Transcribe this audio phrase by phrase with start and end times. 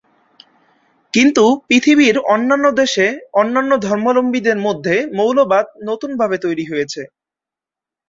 [1.13, 3.05] কিন্তু পৃথিবীর অন্যান্য দেশে
[3.33, 7.01] অন্যান্য ধর্মাবলম্বীদের মধ্যে মৌলবাদ নতুনভাবে তৈরি হয়েছে।